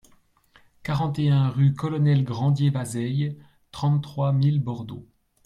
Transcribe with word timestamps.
quarante 0.81 1.19
et 1.19 1.29
un 1.29 1.49
rue 1.49 1.75
Colonel 1.75 2.23
Grandier-Vazeille, 2.23 3.37
trente-trois 3.69 4.33
mille 4.33 4.59
Bordeaux 4.59 5.05